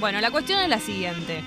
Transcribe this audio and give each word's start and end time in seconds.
Bueno, 0.00 0.20
la 0.20 0.30
cuestión 0.30 0.60
es 0.60 0.68
la 0.68 0.78
siguiente. 0.78 1.42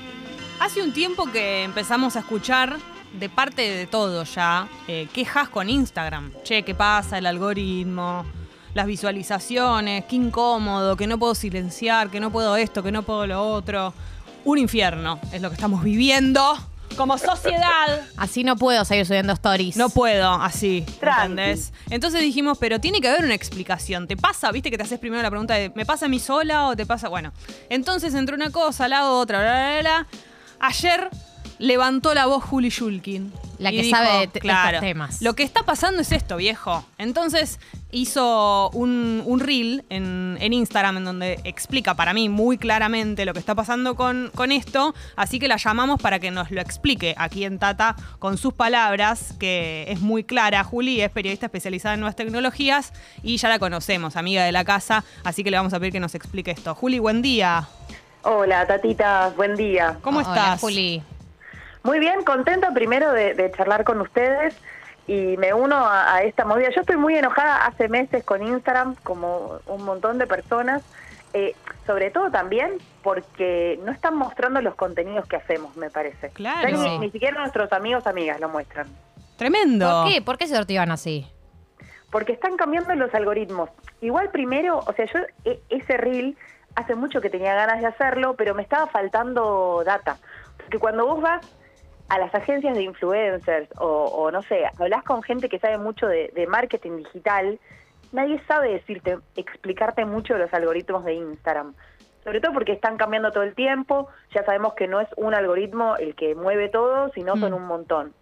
Hace 0.59 0.81
un 0.81 0.91
tiempo 0.91 1.31
que 1.31 1.63
empezamos 1.63 2.15
a 2.15 2.19
escuchar 2.19 2.77
de 3.17 3.29
parte 3.29 3.61
de 3.61 3.87
todo 3.87 4.23
ya 4.23 4.67
eh, 4.87 5.07
quejas 5.13 5.49
con 5.49 5.69
Instagram. 5.69 6.31
Che, 6.43 6.63
¿qué 6.63 6.75
pasa? 6.75 7.17
El 7.17 7.25
algoritmo, 7.25 8.25
las 8.73 8.85
visualizaciones, 8.85 10.05
qué 10.05 10.15
incómodo, 10.15 10.95
que 10.95 11.07
no 11.07 11.17
puedo 11.17 11.35
silenciar, 11.35 12.09
que 12.09 12.19
no 12.19 12.31
puedo 12.31 12.55
esto, 12.55 12.83
que 12.83 12.91
no 12.91 13.03
puedo 13.03 13.27
lo 13.27 13.41
otro. 13.41 13.93
Un 14.45 14.57
infierno 14.57 15.19
es 15.31 15.41
lo 15.41 15.49
que 15.49 15.55
estamos 15.55 15.83
viviendo 15.83 16.57
como 16.95 17.17
sociedad. 17.17 18.01
Así 18.15 18.43
no 18.43 18.55
puedo 18.55 18.85
seguir 18.85 19.05
subiendo 19.05 19.33
stories. 19.33 19.77
No 19.77 19.89
puedo, 19.89 20.31
así. 20.31 20.85
¿entendés? 21.01 21.73
Entonces 21.89 22.21
dijimos, 22.21 22.57
pero 22.59 22.79
tiene 22.79 23.01
que 23.01 23.07
haber 23.07 23.23
una 23.23 23.35
explicación. 23.35 24.07
¿Te 24.07 24.17
pasa? 24.17 24.51
¿Viste 24.51 24.71
que 24.71 24.77
te 24.77 24.83
haces 24.83 24.99
primero 24.99 25.21
la 25.21 25.29
pregunta 25.29 25.55
de, 25.55 25.71
¿me 25.75 25.85
pasa 25.85 26.05
a 26.05 26.09
mí 26.09 26.19
sola 26.19 26.67
o 26.67 26.75
te 26.75 26.85
pasa? 26.85 27.09
Bueno, 27.09 27.33
entonces 27.69 28.13
entre 28.13 28.35
una 28.35 28.51
cosa, 28.51 28.87
la 28.87 29.11
otra, 29.11 29.39
bla, 29.39 29.51
bla, 29.51 29.69
bla, 29.69 29.81
bla. 29.81 30.07
Ayer 30.59 31.09
levantó 31.59 32.13
la 32.13 32.25
voz 32.25 32.43
Juli 32.43 32.69
Shulkin. 32.69 33.33
La 33.59 33.71
que 33.71 33.81
dijo, 33.81 33.97
sabe 33.97 34.27
de 34.27 34.39
claro, 34.39 34.77
estos 34.77 34.81
temas. 34.81 35.21
Lo 35.21 35.33
que 35.33 35.43
está 35.43 35.63
pasando 35.63 36.01
es 36.01 36.11
esto, 36.11 36.37
viejo. 36.37 36.85
Entonces 36.97 37.59
hizo 37.91 38.69
un, 38.71 39.23
un 39.25 39.39
reel 39.39 39.85
en, 39.89 40.37
en 40.41 40.53
Instagram 40.53 40.97
en 40.97 41.05
donde 41.05 41.39
explica 41.45 41.95
para 41.95 42.13
mí 42.13 42.27
muy 42.27 42.57
claramente 42.57 43.25
lo 43.25 43.33
que 43.33 43.39
está 43.39 43.55
pasando 43.55 43.95
con, 43.95 44.29
con 44.35 44.51
esto. 44.51 44.93
Así 45.15 45.39
que 45.39 45.47
la 45.47 45.57
llamamos 45.57 46.01
para 46.01 46.19
que 46.19 46.31
nos 46.31 46.51
lo 46.51 46.59
explique 46.61 47.15
aquí 47.17 47.45
en 47.45 47.59
Tata 47.59 47.95
con 48.19 48.37
sus 48.37 48.53
palabras, 48.53 49.33
que 49.39 49.85
es 49.89 50.01
muy 50.01 50.23
clara. 50.23 50.63
Juli 50.63 51.01
es 51.01 51.09
periodista 51.09 51.45
especializada 51.45 51.93
en 51.93 52.01
nuevas 52.01 52.15
tecnologías 52.15 52.93
y 53.23 53.37
ya 53.37 53.49
la 53.49 53.59
conocemos, 53.59 54.15
amiga 54.15 54.43
de 54.43 54.51
la 54.51 54.65
casa. 54.65 55.03
Así 55.23 55.43
que 55.43 55.51
le 55.51 55.57
vamos 55.57 55.73
a 55.73 55.79
pedir 55.79 55.93
que 55.93 55.99
nos 55.99 56.15
explique 56.15 56.51
esto. 56.51 56.75
Juli, 56.75 56.99
buen 56.99 57.21
día. 57.21 57.67
Hola, 58.23 58.67
tatitas, 58.67 59.35
buen 59.37 59.55
día. 59.55 59.97
¿Cómo 60.01 60.19
Hola, 60.19 60.27
estás? 60.27 60.59
Juli. 60.59 61.01
Muy 61.83 61.99
bien, 61.99 62.23
contenta 62.25 62.73
primero 62.73 63.13
de, 63.13 63.33
de 63.33 63.49
charlar 63.51 63.85
con 63.85 64.01
ustedes 64.01 64.55
y 65.07 65.37
me 65.37 65.53
uno 65.53 65.75
a, 65.77 66.15
a 66.15 66.21
esta 66.23 66.45
movida. 66.45 66.69
Yo 66.69 66.81
estoy 66.81 66.97
muy 66.97 67.15
enojada 67.15 67.65
hace 67.65 67.87
meses 67.87 68.23
con 68.23 68.45
Instagram, 68.45 68.95
como 69.03 69.59
un 69.65 69.83
montón 69.83 70.17
de 70.17 70.27
personas, 70.27 70.83
eh, 71.33 71.55
sobre 71.85 72.11
todo 72.11 72.29
también 72.29 72.73
porque 73.03 73.79
no 73.83 73.91
están 73.91 74.15
mostrando 74.15 74.61
los 74.61 74.75
contenidos 74.75 75.25
que 75.27 75.37
hacemos, 75.37 75.75
me 75.77 75.89
parece. 75.89 76.29
Claro. 76.31 76.67
Ya 76.69 76.75
ni, 76.77 76.83
Sí. 76.83 76.99
ni 76.99 77.11
siquiera 77.11 77.39
nuestros 77.39 77.71
amigos, 77.71 78.05
amigas 78.05 78.39
lo 78.39 78.49
muestran. 78.49 78.87
Tremendo. 79.37 80.03
¿Por 80.03 80.11
qué? 80.11 80.21
¿Por 80.21 80.37
qué 80.37 80.47
se 80.47 80.55
sortivan 80.55 80.91
así? 80.91 81.27
Porque 82.11 82.31
están 82.33 82.55
cambiando 82.57 82.95
los 82.95 83.13
algoritmos. 83.13 83.69
Igual 84.01 84.29
primero, 84.31 84.79
o 84.79 84.93
sea, 84.93 85.05
yo 85.05 85.19
e- 85.45 85.61
ese 85.69 85.97
reel 85.97 86.37
hace 86.75 86.95
mucho 86.95 87.21
que 87.21 87.29
tenía 87.29 87.53
ganas 87.53 87.79
de 87.81 87.87
hacerlo, 87.87 88.35
pero 88.35 88.55
me 88.55 88.61
estaba 88.63 88.87
faltando 88.87 89.83
data. 89.85 90.17
Porque 90.57 90.79
cuando 90.79 91.05
vos 91.05 91.21
vas 91.21 91.45
a 92.09 92.17
las 92.19 92.33
agencias 92.33 92.75
de 92.75 92.83
influencers 92.83 93.69
o, 93.79 93.85
o 94.05 94.31
no 94.31 94.41
sé, 94.43 94.63
hablas 94.79 95.03
con 95.03 95.21
gente 95.23 95.49
que 95.49 95.59
sabe 95.59 95.77
mucho 95.77 96.07
de, 96.07 96.31
de 96.33 96.47
marketing 96.47 96.97
digital, 96.97 97.59
nadie 98.11 98.41
sabe 98.47 98.73
decirte, 98.73 99.17
explicarte 99.35 100.05
mucho 100.05 100.33
de 100.33 100.39
los 100.39 100.53
algoritmos 100.53 101.03
de 101.05 101.13
Instagram. 101.15 101.73
Sobre 102.23 102.41
todo 102.41 102.53
porque 102.53 102.73
están 102.73 102.97
cambiando 102.97 103.31
todo 103.31 103.43
el 103.43 103.55
tiempo, 103.55 104.09
ya 104.33 104.43
sabemos 104.43 104.73
que 104.73 104.87
no 104.87 104.99
es 104.99 105.07
un 105.15 105.33
algoritmo 105.33 105.95
el 105.97 106.13
que 106.15 106.35
mueve 106.35 106.69
todo, 106.69 107.09
sino 107.13 107.35
son 107.37 107.51
Mm. 107.51 107.55
un 107.55 107.65
montón. 107.67 108.13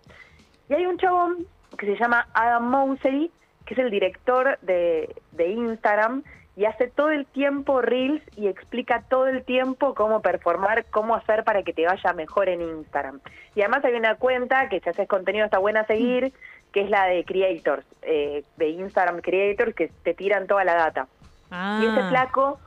Y 0.70 0.74
hay 0.76 0.86
un 0.86 0.98
chabón 0.98 1.48
que 1.78 1.86
se 1.88 1.96
llama 1.98 2.28
Adam 2.34 2.70
Mosseri, 2.70 3.32
que 3.66 3.74
es 3.74 3.80
el 3.80 3.90
director 3.92 4.60
de, 4.62 5.16
de 5.32 5.48
Instagram, 5.48 6.24
y 6.58 6.66
hace 6.66 6.88
todo 6.88 7.12
el 7.12 7.26
tiempo 7.26 7.82
reels 7.82 8.22
y 8.38 8.48
explica 8.48 9.04
todo 9.10 9.28
el 9.28 9.44
tiempo 9.44 9.94
cómo 9.94 10.22
performar, 10.22 10.86
cómo 10.86 11.16
hacer 11.16 11.44
para 11.44 11.64
que 11.64 11.74
te 11.74 11.86
vaya 11.86 12.14
mejor 12.14 12.48
en 12.48 12.62
Instagram. 12.62 13.20
Y 13.56 13.62
además 13.62 13.84
hay 13.84 13.96
una 13.96 14.16
cuenta 14.16 14.70
que 14.70 14.80
si 14.80 14.90
haces 14.90 15.08
contenido 15.08 15.46
está 15.46 15.58
buena 15.58 15.82
a 15.82 15.86
seguir, 15.86 16.34
que 16.72 16.82
es 16.82 16.90
la 16.90 17.06
de 17.06 17.26
Creators, 17.26 17.86
eh, 18.04 18.44
de 18.58 18.70
Instagram 18.70 19.22
Creators, 19.22 19.76
que 19.76 19.90
te 20.04 20.14
tiran 20.14 20.48
toda 20.48 20.64
la 20.64 20.76
data. 20.76 21.08
Ah. 21.52 21.80
Y 21.82 21.88
ese 21.88 22.08
flaco 22.10 22.60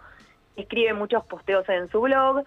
escribe 0.56 0.92
muchos 0.92 1.24
posteos 1.24 1.68
en 1.68 1.88
su 1.88 2.00
blog. 2.00 2.44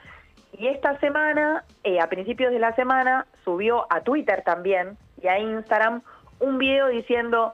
Y 0.58 0.68
esta 0.68 1.00
semana, 1.00 1.64
eh, 1.84 2.00
a 2.00 2.08
principios 2.08 2.52
de 2.52 2.60
la 2.60 2.76
semana, 2.76 3.26
subió 3.44 3.88
a 3.92 4.02
Twitter 4.02 4.44
también 4.44 4.98
y 5.22 5.28
a 5.28 5.40
Instagram 5.40 6.02
un 6.40 6.58
video 6.58 6.88
diciendo 6.88 7.54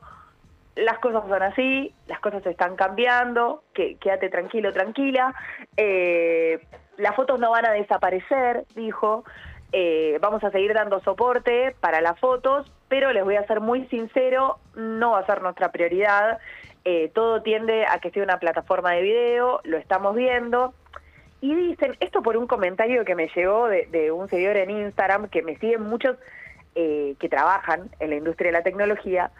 las 0.78 1.00
cosas 1.00 1.24
son 1.28 1.42
así, 1.42 1.94
las 2.08 2.20
cosas 2.20 2.46
están 2.46 2.76
cambiando, 2.76 3.64
que, 3.74 3.96
quédate 3.98 4.30
tranquilo, 4.30 4.72
tranquila, 4.72 5.34
eh, 5.76 6.60
las 6.98 7.16
fotos 7.16 7.40
no 7.40 7.52
van 7.52 7.66
a 7.66 7.72
desaparecer, 7.72 8.66
dijo, 8.76 9.24
eh, 9.72 10.18
vamos 10.22 10.44
a 10.44 10.52
seguir 10.52 10.74
dando 10.74 11.00
soporte 11.02 11.76
para 11.80 12.02
las 12.02 12.20
fotos, 12.20 12.72
pero 12.88 13.12
les 13.12 13.24
voy 13.24 13.36
a 13.36 13.48
ser 13.48 13.60
muy 13.60 13.86
sincero, 13.88 14.60
no 14.76 15.12
va 15.12 15.20
a 15.20 15.26
ser 15.26 15.42
nuestra 15.42 15.72
prioridad, 15.72 16.40
eh, 16.86 17.12
todo 17.14 17.42
tiende 17.42 17.86
a 17.86 18.00
que 18.00 18.12
sea 18.12 18.24
una 18.24 18.40
plataforma 18.40 18.92
de 18.92 19.02
video, 19.02 19.59
lo 19.64 19.78
estamos 19.78 20.16
viendo, 20.16 20.74
y 21.42 21.54
dicen, 21.54 21.98
esto 22.00 22.22
por 22.22 22.38
un 22.38 22.48
comentario 22.48 23.04
que 23.04 23.16
me 23.16 23.30
llegó 23.36 23.68
de, 23.68 23.88
de 23.88 24.12
un 24.12 24.30
seguidor 24.30 24.58
en 24.58 24.72
Instagram, 24.72 25.28
que 25.30 25.42
me 25.42 25.58
siguen 25.58 25.84
muchos 25.84 26.18
eh, 26.80 27.16
que 27.20 27.28
trabajan 27.28 27.90
en 28.00 28.12
la 28.12 28.18
industria 28.18 28.52
de 28.52 28.58
la 28.59 28.64
tecnología, 28.64 29.32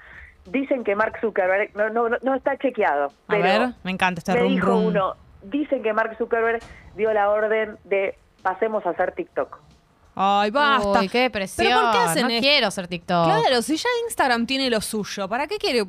dicen 0.48 0.84
que 0.84 0.96
Mark 0.96 1.18
Zuckerberg, 1.22 1.76
no, 1.76 1.90
no, 1.90 2.10
no- 2.22 2.36
está 2.36 2.58
chequeado, 2.58 3.06
A 3.06 3.12
pero 3.28 3.44
ver, 3.44 3.70
me 3.84 3.92
encanta 3.92 4.20
este 4.20 4.34
me 4.34 4.40
rum 4.40 4.50
dijo 4.54 4.68
rum. 4.68 4.86
uno, 4.88 5.16
dicen 5.44 5.84
que 5.84 5.94
Mark 5.94 6.16
Zuckerberg 6.18 6.62
dio 6.96 7.14
la 7.14 7.30
orden 7.30 7.78
de 7.84 8.18
pasemos 8.42 8.86
a 8.86 8.90
hacer 8.92 9.12
TikTok. 9.14 9.60
Ay, 10.16 10.50
basta. 10.50 11.00
Uy, 11.00 11.10
qué 11.10 11.20
depresión. 11.22 11.68
¿Pero 11.68 11.80
por 11.82 11.92
qué 11.92 11.98
hacen 12.00 12.24
no 12.24 12.30
esto? 12.30 12.42
quiero 12.42 12.72
ser 12.72 12.88
TikTok. 12.88 13.26
Claro, 13.26 13.62
si 13.62 13.78
ya 13.78 13.90
Instagram 14.06 14.48
tiene 14.48 14.70
lo 14.70 14.82
suyo, 14.82 15.28
¿para 15.30 15.46
qué 15.46 15.58
quiere? 15.58 15.84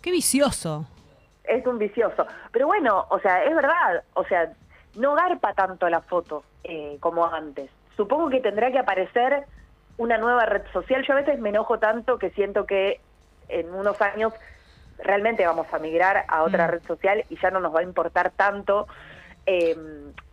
Qué 0.00 0.10
vicioso. 0.12 0.86
Es 1.44 1.66
un 1.66 1.78
vicioso. 1.78 2.26
Pero 2.52 2.68
bueno, 2.68 3.06
o 3.10 3.18
sea, 3.18 3.42
es 3.44 3.54
verdad, 3.54 4.04
o 4.14 4.24
sea, 4.24 4.52
no 4.94 5.14
garpa 5.14 5.52
tanto 5.54 5.88
la 5.88 6.00
foto 6.00 6.44
eh, 6.62 6.96
como 7.00 7.26
antes. 7.26 7.70
Supongo 7.96 8.28
que 8.30 8.40
tendrá 8.40 8.70
que 8.70 8.78
aparecer 8.78 9.44
una 9.98 10.16
nueva 10.16 10.46
red 10.46 10.62
social. 10.72 11.04
Yo 11.06 11.14
a 11.14 11.16
veces 11.16 11.40
me 11.40 11.48
enojo 11.48 11.78
tanto 11.80 12.18
que 12.18 12.30
siento 12.30 12.66
que 12.66 13.00
en 13.50 13.72
unos 13.74 14.00
años 14.00 14.32
realmente 15.02 15.46
vamos 15.46 15.66
a 15.72 15.78
migrar 15.78 16.24
a 16.28 16.42
otra 16.42 16.66
Mm. 16.66 16.70
red 16.70 16.82
social 16.86 17.24
y 17.28 17.36
ya 17.40 17.50
no 17.50 17.60
nos 17.60 17.74
va 17.74 17.80
a 17.80 17.84
importar 17.84 18.30
tanto. 18.30 18.86
Eh, 19.46 19.76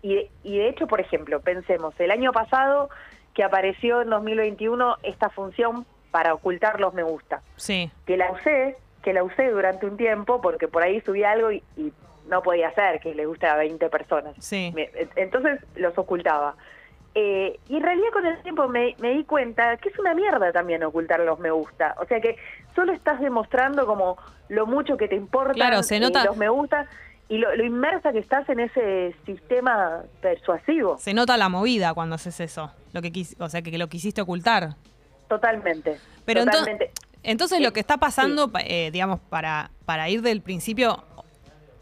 y, 0.01 0.29
y 0.43 0.57
de 0.57 0.69
hecho, 0.69 0.87
por 0.87 0.99
ejemplo, 0.99 1.39
pensemos, 1.41 1.93
el 1.99 2.11
año 2.11 2.31
pasado 2.33 2.89
que 3.33 3.43
apareció 3.43 4.01
en 4.01 4.09
2021 4.09 4.97
esta 5.03 5.29
función 5.29 5.85
para 6.11 6.33
ocultar 6.33 6.79
los 6.79 6.93
me 6.93 7.03
gusta 7.03 7.41
Sí. 7.55 7.91
que 8.05 8.17
la 8.17 8.31
usé, 8.31 8.77
que 9.03 9.13
la 9.13 9.23
usé 9.23 9.49
durante 9.51 9.85
un 9.85 9.95
tiempo 9.95 10.41
porque 10.41 10.67
por 10.67 10.83
ahí 10.83 10.99
subí 11.01 11.23
algo 11.23 11.51
y, 11.51 11.63
y 11.77 11.93
no 12.27 12.41
podía 12.41 12.69
hacer 12.69 12.99
que 12.99 13.13
le 13.15 13.25
guste 13.25 13.47
a 13.47 13.55
20 13.55 13.89
personas. 13.89 14.33
Sí. 14.39 14.71
Me- 14.75 14.89
entonces 15.15 15.61
los 15.75 15.97
ocultaba. 15.97 16.55
Eh, 17.15 17.59
y 17.67 17.77
en 17.77 17.83
realidad 17.83 18.09
con 18.13 18.25
el 18.25 18.41
tiempo 18.43 18.67
me, 18.67 18.95
me 18.99 19.11
di 19.15 19.23
cuenta 19.23 19.77
que 19.77 19.89
es 19.89 19.97
una 19.99 20.13
mierda 20.13 20.51
también 20.51 20.83
ocultar 20.83 21.19
los 21.21 21.39
me 21.39 21.49
gusta. 21.51 21.95
O 21.99 22.05
sea 22.05 22.19
que 22.21 22.35
solo 22.75 22.93
estás 22.93 23.19
demostrando 23.19 23.85
como 23.87 24.17
lo 24.49 24.67
mucho 24.67 24.97
que 24.97 25.07
te 25.07 25.15
importa 25.15 25.53
Claro, 25.53 25.81
se 25.83 25.99
nota- 25.99 26.23
los 26.25 26.37
me 26.37 26.47
gusta 26.49 26.85
y 27.29 27.39
lo, 27.39 27.53
lo 27.55 27.65
inmersa 27.65 28.11
que 28.13 28.19
estás 28.19 28.47
en 28.49 28.59
ese 28.59 29.15
sistema 29.25 30.03
persuasivo. 30.21 30.97
Se 30.99 31.13
nota 31.13 31.35
la 31.37 31.49
movida 31.49 31.93
cuando 31.93 32.15
haces 32.15 32.39
eso. 32.39 32.71
Lo 32.93 33.01
que 33.01 33.11
quis- 33.11 33.35
o 33.39 33.49
sea, 33.49 33.61
que 33.61 33.77
lo 33.77 33.87
quisiste 33.87 34.21
ocultar. 34.21 34.75
Totalmente. 35.27 35.97
Pero 36.25 36.41
ento- 36.41 36.51
totalmente. 36.51 36.91
entonces 37.23 37.59
lo 37.61 37.73
que 37.73 37.79
está 37.79 37.97
pasando, 37.97 38.51
pa- 38.51 38.61
eh, 38.61 38.91
digamos, 38.91 39.19
para, 39.29 39.71
para 39.85 40.07
ir 40.09 40.21
del 40.21 40.41
principio, 40.41 41.03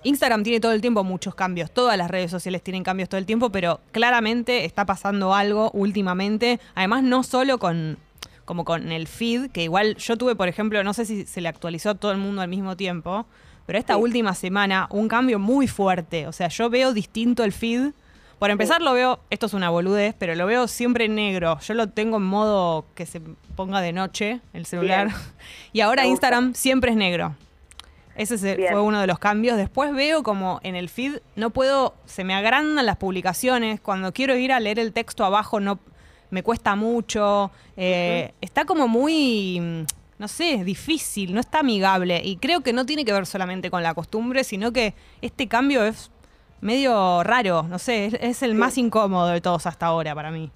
Instagram 0.05 0.43
tiene 0.43 0.59
todo 0.59 0.71
el 0.71 0.81
tiempo 0.81 1.03
muchos 1.03 1.35
cambios, 1.35 1.71
todas 1.71 1.97
las 1.97 2.09
redes 2.09 2.31
sociales 2.31 2.61
tienen 2.63 2.83
cambios 2.83 3.09
todo 3.09 3.17
el 3.17 3.25
tiempo, 3.25 3.49
pero 3.51 3.81
claramente 3.91 4.63
está 4.65 4.85
pasando 4.85 5.33
algo 5.33 5.71
últimamente, 5.73 6.59
además 6.75 7.03
no 7.03 7.23
solo 7.23 7.57
con 7.59 7.97
como 8.45 8.63
con 8.63 8.91
el 8.91 9.07
feed, 9.07 9.49
que 9.49 9.63
igual 9.63 9.95
yo 9.97 10.17
tuve, 10.17 10.35
por 10.35 10.47
ejemplo, 10.47 10.83
no 10.83 10.93
sé 10.93 11.05
si 11.05 11.25
se 11.25 11.41
le 11.41 11.49
actualizó 11.49 11.89
a 11.89 11.95
todo 11.95 12.11
el 12.11 12.19
mundo 12.19 12.43
al 12.43 12.47
mismo 12.47 12.77
tiempo, 12.77 13.25
pero 13.65 13.79
esta 13.79 13.95
Sí. 13.95 13.99
última 13.99 14.35
semana 14.35 14.87
un 14.91 15.07
cambio 15.07 15.39
muy 15.39 15.67
fuerte, 15.67 16.27
o 16.27 16.31
sea, 16.31 16.49
yo 16.49 16.69
veo 16.69 16.93
distinto 16.93 17.43
el 17.43 17.51
feed. 17.51 17.91
Por 18.37 18.51
empezar 18.51 18.81
lo 18.83 18.93
veo, 18.93 19.19
esto 19.31 19.47
es 19.47 19.53
una 19.55 19.69
boludez, 19.71 20.13
pero 20.19 20.35
lo 20.35 20.45
veo 20.45 20.67
siempre 20.67 21.05
en 21.05 21.15
negro. 21.15 21.57
Yo 21.61 21.73
lo 21.73 21.87
tengo 21.87 22.17
en 22.17 22.23
modo 22.23 22.85
que 22.93 23.05
se 23.07 23.21
ponga 23.55 23.79
de 23.81 23.93
noche 23.93 24.41
el 24.53 24.65
celular. 24.67 25.07
Bien. 25.07 25.17
Y 25.73 25.79
ahora. 25.81 26.05
Instagram 26.05 26.53
siempre 26.53 26.91
es 26.91 26.97
negro. 26.97 27.33
Ese 28.15 28.37
se- 28.37 28.55
fue 28.71 28.81
uno 28.81 29.01
de 29.01 29.07
los 29.07 29.19
cambios. 29.19 29.57
Después 29.57 29.93
veo 29.93 30.23
como 30.23 30.59
en 30.63 30.75
el 30.75 30.89
feed 30.89 31.17
no 31.35 31.49
puedo, 31.49 31.93
se 32.05 32.23
me 32.23 32.33
agrandan 32.33 32.85
las 32.85 32.97
publicaciones. 32.97 33.79
Cuando 33.81 34.13
quiero 34.13 34.35
ir 34.37 34.51
a 34.51 34.59
leer 34.59 34.79
el 34.79 34.93
texto 34.93 35.25
abajo 35.25 35.59
no 35.59 35.79
me 36.29 36.41
cuesta 36.43 36.75
mucho. 36.75 37.51
Eh, 37.77 38.33
Está 38.41 38.65
como 38.65 38.87
muy, 38.87 39.59
mm, 39.59 39.83
no 40.17 40.27
sé, 40.27 40.63
difícil, 40.63 41.33
no 41.33 41.39
está 41.41 41.59
amigable. 41.59 42.21
Y 42.23 42.37
creo 42.37 42.61
que 42.61 42.71
no 42.73 42.85
tiene 42.85 43.03
que 43.05 43.11
ver 43.13 43.25
solamente 43.25 43.69
con 43.69 43.83
la 43.83 43.93
costumbre, 43.93 44.43
sino 44.43 44.71
que 44.71 44.93
este 45.21 45.47
cambio 45.47 45.83
es 45.85 46.09
medio 46.61 47.21
raro, 47.23 47.63
no 47.63 47.77
sé, 47.77 48.05
es, 48.07 48.13
es 48.15 48.41
el 48.43 48.55
más 48.55 48.77
incómodo 48.77 49.27
de 49.27 49.41
todos 49.41 49.67
hasta 49.67 49.85
ahora 49.87 50.15
para 50.15 50.31
mí. 50.31 50.49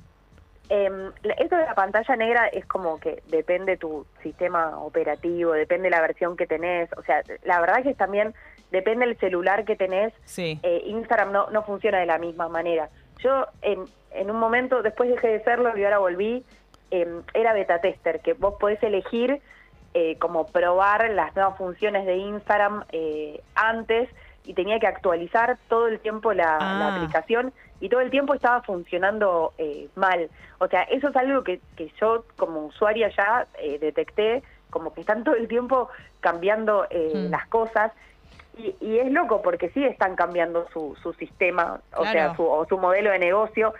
La- 0.69 1.33
esto 1.37 1.55
de 1.57 1.65
la 1.65 1.73
pantalla 1.75 2.15
negra 2.15 2.47
es 2.47 2.65
como 2.65 2.99
que 2.99 3.23
depende 3.27 3.75
tu 3.77 4.05
sistema 4.21 4.77
operativo, 4.79 5.51
depende 5.53 5.89
la 5.89 6.01
versión 6.01 6.37
que 6.37 6.45
tenés, 6.45 6.89
o 6.97 7.01
sea, 7.03 7.23
la 7.43 7.59
verdad 7.59 7.81
que 7.83 7.93
también 7.95 8.33
depende 8.71 9.05
el 9.05 9.17
celular 9.17 9.65
que 9.65 9.75
tenés, 9.75 10.13
Sí. 10.25 10.59
eh, 10.61 10.83
Instagram 10.85 11.31
no, 11.31 11.49
no 11.49 11.63
funciona 11.63 11.99
de 11.99 12.05
la 12.05 12.19
misma 12.19 12.47
manera. 12.49 12.89
Yo 13.17 13.47
en, 13.63 13.85
en 14.11 14.29
un 14.29 14.37
momento, 14.37 14.83
después 14.83 15.09
dejé 15.09 15.27
de 15.29 15.43
serlo 15.43 15.75
y 15.75 15.83
ahora 15.83 15.97
volví, 15.97 16.45
em, 16.91 17.23
era 17.33 17.53
beta 17.53 17.81
tester, 17.81 18.19
que 18.21 18.33
vos 18.33 18.55
podés 18.59 18.81
elegir 18.83 19.41
eh, 19.95 20.17
como 20.19 20.45
probar 20.45 21.09
las 21.09 21.35
nuevas 21.35 21.57
funciones 21.57 22.05
de 22.05 22.15
Instagram 22.17 22.83
eh, 22.91 23.41
antes 23.55 24.07
y 24.49 24.55
tenía 24.55 24.79
que 24.79 24.87
actualizar 24.87 25.57
todo 25.67 25.87
el 25.87 25.99
tiempo 25.99 26.33
la, 26.33 26.57
Ah. 26.57 26.73
la 26.79 26.87
aplicación 26.87 27.53
y 27.79 27.87
todo 27.87 28.01
el 28.01 28.09
tiempo 28.09 28.33
estaba 28.33 28.63
funcionando 28.63 29.53
eh, 29.59 29.87
mal. 29.95 30.27
O 30.57 30.67
sea, 30.67 30.81
eso 30.83 31.09
es 31.09 31.15
algo 31.15 31.43
que, 31.43 31.61
que 31.77 31.91
yo 32.01 32.25
como 32.35 32.65
usuaria 32.65 33.09
ya 33.15 33.45
eh, 33.59 33.77
detecté, 33.77 34.41
como 34.71 34.91
que 34.91 35.01
están 35.01 35.23
todo 35.27 35.35
el 35.35 35.47
tiempo 35.47 35.87
cambiando 36.19 36.87
eh, 36.89 37.11
Mm. 37.27 37.29
las 37.29 37.45
cosas. 37.47 37.91
Y, 38.57 38.75
y 38.81 38.97
es 38.97 39.11
loco 39.11 39.43
porque 39.43 39.69
sí 39.69 39.85
están 39.85 40.15
cambiando 40.15 40.67
su, 40.73 40.97
su 41.03 41.13
sistema, 41.13 41.79
o 41.95 42.01
Claro. 42.01 42.11
sea, 42.11 42.35
su, 42.35 42.43
o 42.43 42.65
su 42.65 42.77
modelo 42.79 43.11
de 43.11 43.19
negocio, 43.19 43.73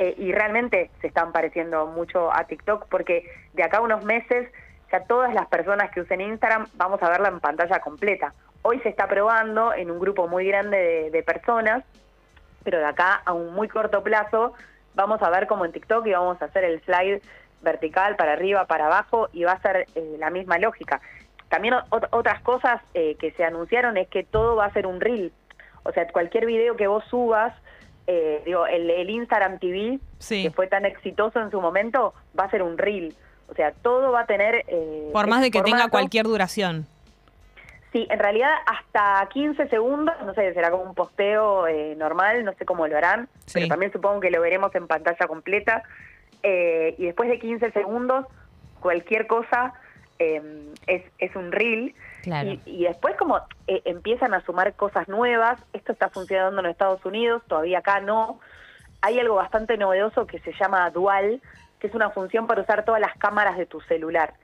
eh, 0.00 0.12
y 0.18 0.32
realmente 0.32 0.90
se 1.00 1.06
están 1.06 1.30
pareciendo 1.30 1.86
mucho 1.86 2.30
a 2.34 2.44
TikTok, 2.44 2.86
porque 2.90 3.30
de 3.54 3.62
acá 3.62 3.78
a 3.78 3.82
unos 3.82 4.04
meses 4.04 4.50
ya 4.90 5.04
todas 5.04 5.32
las 5.32 5.46
personas 5.46 5.90
que 5.92 6.00
usen 6.00 6.20
Instagram 6.20 6.66
vamos 6.74 7.00
a 7.02 7.08
verla 7.08 7.28
en 7.28 7.38
pantalla 7.40 7.78
completa. 7.78 8.34
Hoy 8.68 8.80
se 8.80 8.88
está 8.88 9.06
probando 9.06 9.72
en 9.72 9.92
un 9.92 10.00
grupo 10.00 10.26
muy 10.26 10.44
grande 10.44 10.76
de, 10.76 11.10
de 11.12 11.22
personas, 11.22 11.84
pero 12.64 12.78
de 12.78 12.84
acá 12.84 13.22
a 13.24 13.32
un 13.32 13.54
muy 13.54 13.68
corto 13.68 14.02
plazo 14.02 14.54
vamos 14.96 15.22
a 15.22 15.30
ver 15.30 15.46
como 15.46 15.64
en 15.64 15.70
TikTok 15.70 16.04
y 16.08 16.10
vamos 16.10 16.42
a 16.42 16.46
hacer 16.46 16.64
el 16.64 16.80
slide 16.82 17.22
vertical 17.62 18.16
para 18.16 18.32
arriba, 18.32 18.64
para 18.66 18.86
abajo 18.86 19.28
y 19.32 19.44
va 19.44 19.52
a 19.52 19.62
ser 19.62 19.86
eh, 19.94 20.16
la 20.18 20.30
misma 20.30 20.58
lógica. 20.58 21.00
También 21.48 21.74
ot- 21.90 22.08
otras 22.10 22.40
cosas 22.42 22.82
eh, 22.94 23.14
que 23.20 23.30
se 23.32 23.44
anunciaron 23.44 23.96
es 23.98 24.08
que 24.08 24.24
todo 24.24 24.56
va 24.56 24.64
a 24.64 24.72
ser 24.72 24.88
un 24.88 25.00
reel. 25.00 25.32
O 25.84 25.92
sea, 25.92 26.08
cualquier 26.08 26.44
video 26.44 26.74
que 26.74 26.88
vos 26.88 27.04
subas, 27.08 27.54
eh, 28.08 28.42
digo, 28.44 28.66
el, 28.66 28.90
el 28.90 29.08
Instagram 29.10 29.60
TV, 29.60 30.00
Sí. 30.18 30.42
que 30.42 30.50
fue 30.50 30.66
tan 30.66 30.84
exitoso 30.86 31.38
en 31.40 31.52
su 31.52 31.60
momento, 31.60 32.14
va 32.36 32.44
a 32.46 32.50
ser 32.50 32.62
un 32.64 32.78
reel. 32.78 33.14
O 33.48 33.54
sea, 33.54 33.70
todo 33.70 34.10
va 34.10 34.22
a 34.22 34.26
tener... 34.26 34.64
Por 35.12 35.28
más 35.28 35.40
de 35.40 35.52
que 35.52 35.58
ese 35.58 35.66
tenga 35.70 35.88
cualquier 35.88 36.24
duración. 36.26 36.88
Sí, 37.96 38.06
en 38.10 38.18
realidad 38.18 38.52
hasta 38.66 39.26
15 39.32 39.68
segundos, 39.68 40.14
no 40.26 40.34
sé, 40.34 40.52
será 40.52 40.70
como 40.70 40.82
un 40.82 40.94
posteo 40.94 41.66
eh, 41.66 41.94
normal, 41.96 42.44
no 42.44 42.52
sé 42.52 42.66
cómo 42.66 42.86
lo 42.86 42.94
harán, 42.94 43.26
Sí. 43.46 43.54
pero 43.54 43.68
también 43.68 43.90
supongo 43.90 44.20
que 44.20 44.30
lo 44.30 44.42
veremos 44.42 44.74
en 44.74 44.86
pantalla 44.86 45.26
completa. 45.26 45.82
Eh, 46.42 46.94
y 46.98 47.06
después 47.06 47.30
de 47.30 47.38
15 47.38 47.72
segundos, 47.72 48.26
cualquier 48.80 49.26
cosa 49.26 49.72
eh, 50.18 50.42
es, 50.86 51.04
es 51.18 51.34
un 51.36 51.52
reel. 51.52 51.94
Claro. 52.22 52.50
Y, 52.50 52.60
y 52.66 52.84
después 52.84 53.16
como 53.16 53.40
empiezan 53.66 54.34
a 54.34 54.42
sumar 54.42 54.74
cosas 54.74 55.08
nuevas, 55.08 55.58
esto 55.72 55.92
está 55.92 56.10
funcionando 56.10 56.60
en 56.60 56.66
Estados 56.66 57.02
Unidos, 57.06 57.44
todavía 57.48 57.78
acá 57.78 58.00
no. 58.00 58.40
Hay 59.00 59.18
algo 59.18 59.36
bastante 59.36 59.78
novedoso 59.78 60.26
que 60.26 60.38
se 60.40 60.52
llama 60.52 60.90
Dual, 60.90 61.40
que 61.80 61.86
es 61.86 61.94
una 61.94 62.10
función 62.10 62.46
para 62.46 62.60
usar 62.60 62.84
todas 62.84 63.00
las 63.00 63.16
cámaras 63.16 63.56
de 63.56 63.64
tu 63.64 63.80
celular 63.80 64.34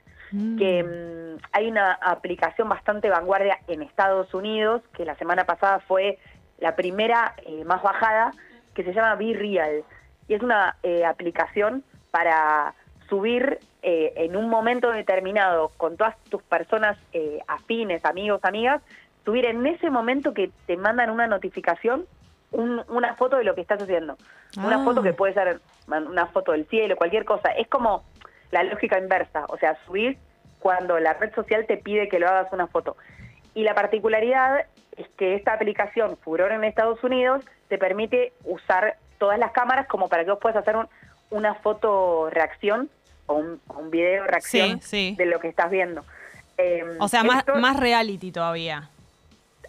que 0.59 0.83
mm, 0.83 1.43
hay 1.53 1.69
una 1.69 1.93
aplicación 1.93 2.69
bastante 2.69 3.09
vanguardia 3.11 3.59
en 3.69 3.83
Estados 3.83 4.33
Unidos, 4.35 4.83
que 4.97 5.05
la 5.05 5.15
semana 5.17 5.45
pasada 5.45 5.81
fue 5.81 6.19
la 6.59 6.75
primera 6.77 7.35
eh, 7.47 7.65
más 7.65 7.83
bajada, 7.83 8.33
que 8.75 8.83
se 8.85 8.93
llama 8.93 9.15
Be 9.17 9.35
Real. 9.35 9.85
Y 10.29 10.35
es 10.35 10.43
una 10.43 10.77
eh, 10.83 11.05
aplicación 11.05 11.85
para 12.11 12.75
subir 13.09 13.59
eh, 13.83 14.13
en 14.17 14.37
un 14.37 14.49
momento 14.49 14.91
determinado 14.91 15.71
con 15.77 15.97
todas 15.97 16.17
tus 16.31 16.43
personas 16.43 16.97
eh, 17.13 17.41
afines, 17.49 18.05
amigos, 18.05 18.41
amigas, 18.45 18.81
subir 19.25 19.45
en 19.45 19.67
ese 19.67 19.91
momento 19.91 20.33
que 20.35 20.51
te 20.67 20.77
mandan 20.77 21.11
una 21.11 21.27
notificación 21.27 22.07
un- 22.53 22.83
una 22.89 23.15
foto 23.17 23.37
de 23.37 23.45
lo 23.45 23.55
que 23.55 23.63
estás 23.63 23.83
haciendo. 23.83 24.17
Una 24.59 24.77
Ah. 24.77 24.85
foto 24.85 25.03
que 25.03 25.13
puede 25.15 25.33
ser 25.35 25.61
una 25.89 26.27
foto 26.27 26.53
del 26.53 26.67
cielo, 26.67 26.97
cualquier 26.97 27.25
cosa. 27.25 27.51
Es 27.53 27.67
como 27.69 28.05
la 28.53 28.63
lógica 28.63 28.99
inversa, 28.99 29.47
o 29.49 29.57
sea, 29.59 29.77
subir 29.87 30.17
cuando 30.61 31.01
la 31.01 31.15
red 31.15 31.35
social 31.35 31.67
te 31.67 31.77
pide 31.77 32.09
que 32.09 32.21
lo 32.21 32.29
hagas 32.29 32.53
una 32.53 32.69
foto. 32.69 32.97
Y 33.55 33.65
la 33.65 33.75
particularidad 33.75 34.65
es 34.97 35.09
que 35.19 35.35
esta 35.35 35.55
aplicación, 35.55 36.17
Furor 36.19 36.53
en 36.53 36.63
Estados 36.63 37.03
Unidos, 37.03 37.45
te 37.69 37.79
permite 37.79 38.33
usar 38.45 38.97
todas 39.19 39.39
las 39.39 39.51
cámaras 39.53 39.89
como 39.89 40.09
para 40.09 40.25
que 40.25 40.31
vos 40.31 40.39
puedas 40.41 40.57
hacer 40.59 40.77
un- 40.77 40.89
una 41.31 41.55
foto 41.57 42.29
reacción 42.31 42.89
o 43.27 43.35
un, 43.37 43.91
video 43.91 44.25
reacción 44.27 44.81
Sí, 44.83 45.11
sí. 45.11 45.15
de 45.17 45.27
lo 45.27 45.41
que 45.41 45.49
estás 45.49 45.71
viendo. 45.71 46.05
Eh, 46.59 46.85
O 47.01 47.09
sea, 47.09 47.25
más, 47.25 47.45
más 47.57 47.79
reality 47.81 48.31
todavía. 48.31 48.89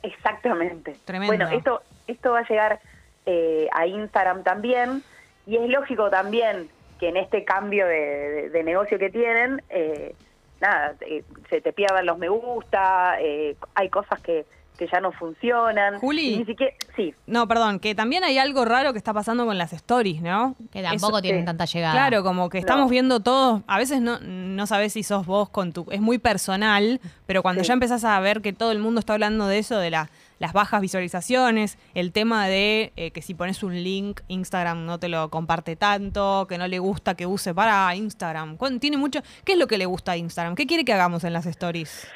Exactamente. 0.01 0.95
Tremendo. 1.06 1.35
Bueno, 1.35 1.50
esto, 1.57 1.81
esto 2.07 2.31
va 2.33 2.39
a 2.39 2.47
llegar 2.47 2.80
eh, 3.25 3.69
a 3.71 3.88
Instagram 3.88 4.44
también 4.44 5.01
y 5.47 5.56
es 5.57 5.69
lógico 5.69 6.09
también 6.09 6.69
que 7.03 7.09
en 7.09 7.17
este 7.17 7.44
cambio 7.44 7.85
de, 7.85 7.95
de- 7.97 8.50
de 8.50 8.63
negocio 8.63 8.97
que 8.97 9.09
tienen, 9.09 9.61
eh, 9.69 10.15
nada, 10.61 10.95
eh, 11.01 11.21
se 11.50 11.59
te 11.59 11.73
pierdan 11.73 12.05
los 12.05 12.17
me 12.17 12.29
gusta, 12.29 13.17
eh, 13.19 13.57
hay 13.75 13.89
cosas 13.89 14.21
que, 14.21 14.45
que 14.77 14.88
ya 14.88 15.01
no 15.01 15.11
funcionan. 15.11 16.00
Juli. 16.00 16.38
Ni 16.38 16.45
siquiera, 16.45 16.73
sí, 16.95 17.13
No, 17.27 17.45
perdón, 17.45 17.79
que 17.79 17.94
también 17.94 18.23
hay 18.23 18.38
algo 18.38 18.63
raro 18.63 18.94
que 18.94 18.97
está 19.00 19.13
pasando 19.13 19.45
con 19.45 19.57
las 19.57 19.73
stories, 19.73 20.21
¿no? 20.21 20.55
Que 20.71 20.81
tampoco 20.81 21.17
Eso- 21.17 21.21
tienen 21.21 21.41
sí. 21.41 21.45
tanta 21.45 21.65
llegada. 21.65 21.94
Claro, 21.94 22.23
como 22.23 22.50
que 22.50 22.57
estamos 22.57 22.85
No. 22.85 22.89
viendo 22.89 23.19
todos, 23.19 23.61
a 23.67 23.77
veces 23.77 23.99
no, 23.99 24.19
no 24.21 24.65
sabes 24.65 24.94
si 24.94 25.03
sos 25.03 25.25
vos 25.25 25.49
con 25.49 25.73
tu... 25.73 25.85
Es 25.91 25.99
muy 25.99 26.19
personal, 26.19 27.01
pero 27.25 27.41
cuando 27.41 27.63
Sí. 27.63 27.67
ya 27.67 27.73
empezás 27.73 28.06
a 28.06 28.17
ver 28.21 28.41
que 28.41 28.53
todo 28.53 28.71
el 28.71 28.79
mundo 28.79 28.99
está 29.01 29.11
hablando 29.11 29.47
de 29.47 29.57
eso, 29.59 29.77
de 29.77 29.89
la- 29.91 30.09
las 30.39 30.53
bajas 30.53 30.81
visualizaciones, 30.81 31.77
el 31.94 32.12
tema 32.12 32.47
de 32.47 32.91
eh, 32.95 33.12
que 33.12 33.21
si 33.21 33.33
pones 33.33 33.63
un 33.63 33.74
link, 33.83 34.21
Instagram 34.27 34.85
no 34.85 35.00
te 35.00 35.09
lo 35.09 35.30
comparte 35.30 35.75
tanto, 35.75 36.45
que 36.47 36.57
no 36.57 36.68
le 36.68 36.80
gusta 36.80 37.15
que 37.15 37.25
use 37.25 37.53
para 37.53 37.95
Instagram. 37.95 38.57
¿Cuán- 38.57 38.80
Tiene 38.80 38.97
mucho... 38.97 39.21
¿Qué 39.45 39.53
es 39.53 39.57
lo 39.57 39.68
que 39.68 39.77
le 39.77 39.85
gusta 39.85 40.13
a 40.13 40.18
Instagram? 40.18 40.56
¿Qué 40.56 40.65
quiere 40.68 40.83
que 40.85 40.94
hagamos 40.94 41.24
en 41.24 41.33
las 41.33 41.45
stories? 41.45 42.07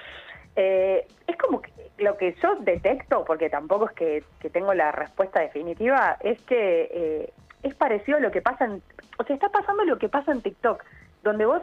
Eh, 0.55 1.05
es 1.27 1.37
como 1.37 1.61
que 1.61 1.71
lo 1.99 2.17
que 2.17 2.35
yo 2.41 2.55
detecto, 2.61 3.23
porque 3.25 3.49
tampoco 3.49 3.87
es 3.87 3.91
que, 3.93 4.23
que 4.39 4.49
tengo 4.49 4.73
la 4.73 4.91
respuesta 4.91 5.39
definitiva, 5.39 6.17
es 6.21 6.41
que 6.41 6.89
eh, 6.91 7.33
es 7.63 7.73
parecido 7.75 8.17
a 8.17 8.21
lo 8.21 8.31
que 8.31 8.41
pasa 8.41 8.65
en... 8.65 8.81
O 9.19 9.23
sea, 9.23 9.35
está 9.35 9.49
pasando 9.49 9.83
lo 9.85 9.97
que 9.97 10.09
pasa 10.09 10.31
en 10.31 10.41
TikTok, 10.41 10.83
donde 11.23 11.45
vos... 11.45 11.61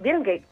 Vieron 0.00 0.22
que 0.22 0.44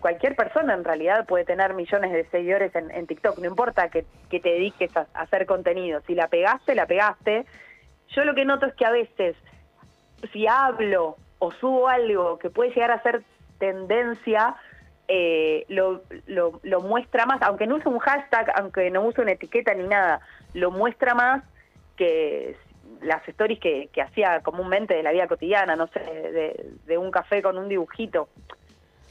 cualquier 0.00 0.34
persona 0.34 0.74
en 0.74 0.84
realidad 0.84 1.26
puede 1.26 1.44
tener 1.44 1.74
millones 1.74 2.12
de 2.12 2.24
seguidores 2.30 2.74
en, 2.74 3.06
TikTok, 3.06 3.38
no 3.38 3.46
importa 3.46 3.88
que, 3.90 4.04
te 4.30 4.40
dediques 4.40 4.96
a, 4.96 5.06
a 5.12 5.22
hacer 5.22 5.46
contenido, 5.46 6.00
si 6.06 6.14
la 6.14 6.28
pegaste, 6.28 6.74
la 6.74 6.86
pegaste. 6.86 7.44
Yo 8.08 8.24
lo 8.24 8.34
que 8.34 8.44
noto 8.44 8.66
es 8.66 8.74
que 8.74 8.86
a 8.86 8.90
veces 8.90 9.36
si 10.32 10.46
hablo 10.46 11.16
o 11.38 11.52
subo 11.52 11.88
algo 11.88 12.38
que 12.38 12.50
puede 12.50 12.70
llegar 12.70 12.90
a 12.90 13.02
ser 13.02 13.22
tendencia, 13.58 14.56
eh, 15.06 15.64
lo, 15.68 16.02
lo, 16.26 16.80
muestra 16.80 17.26
más, 17.26 17.40
aunque 17.42 17.66
no 17.66 17.76
use 17.76 17.88
un 17.88 17.98
hashtag, 17.98 18.52
aunque 18.56 18.90
no 18.90 19.02
use 19.02 19.20
una 19.20 19.32
etiqueta 19.32 19.72
ni 19.74 19.86
nada, 19.86 20.20
lo 20.54 20.70
muestra 20.70 21.14
más 21.14 21.42
que 21.96 22.56
las 23.02 23.26
stories 23.28 23.60
que, 23.60 23.88
que 23.92 24.02
hacía 24.02 24.40
comúnmente 24.40 24.94
de 24.94 25.02
la 25.02 25.12
vida 25.12 25.26
cotidiana, 25.26 25.76
no 25.76 25.86
sé, 25.88 26.00
de 26.86 26.98
un 26.98 27.10
café 27.10 27.42
con 27.42 27.58
un 27.58 27.68
dibujito. 27.68 28.28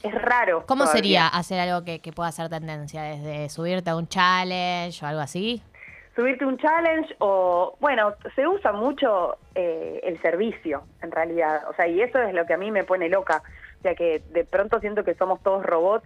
Es 0.02 0.14
raro. 0.14 0.64
¿Cómo 0.66 0.84
todavía. 0.84 1.02
sería 1.02 1.26
hacer 1.28 1.60
algo 1.60 1.84
que, 1.84 2.00
que 2.00 2.12
pueda 2.12 2.30
ser 2.32 2.48
tendencia? 2.48 3.02
¿Desde 3.02 3.48
subirte 3.48 3.90
a 3.90 3.96
un 3.96 4.08
challenge 4.08 5.04
o 5.04 5.08
algo 5.08 5.20
así? 5.20 5.62
subirte 6.16 6.44
un 6.44 6.58
challenge 6.58 7.14
o, 7.20 7.76
bueno, 7.78 8.12
se 8.34 8.44
usa 8.44 8.72
mucho 8.72 9.36
eh, 9.54 10.00
el 10.02 10.20
servicio, 10.20 10.82
en 11.00 11.12
realidad. 11.12 11.60
O 11.70 11.74
sea, 11.74 11.86
y 11.86 12.00
eso 12.00 12.18
es 12.18 12.34
lo 12.34 12.44
que 12.44 12.54
a 12.54 12.56
mí 12.56 12.72
me 12.72 12.82
pone 12.82 13.08
loca. 13.08 13.40
O 13.78 13.82
sea, 13.82 13.94
que 13.94 14.20
de 14.32 14.44
pronto 14.44 14.80
siento 14.80 15.04
que 15.04 15.14
somos 15.14 15.40
todos 15.44 15.64
robots 15.64 16.04